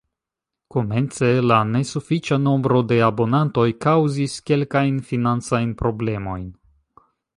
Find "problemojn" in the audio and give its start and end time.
5.83-6.49